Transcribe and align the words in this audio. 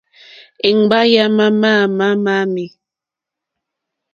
Èŋɡbâ 0.67 0.99
yà 1.13 1.23
má 1.35 1.45
màmâ 1.97 2.33
ámì. 2.41 2.65